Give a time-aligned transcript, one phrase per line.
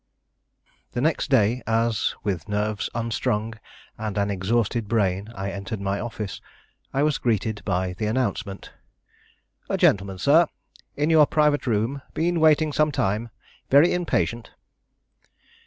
[0.93, 3.53] The next day as, with nerves unstrung
[3.99, 6.41] and an exhausted brain, I entered my office,
[6.91, 8.73] I was greeted by the announcement:
[9.69, 10.47] "A gentleman, sir,
[10.95, 13.29] in your private room been waiting some time,
[13.69, 14.49] very impatient."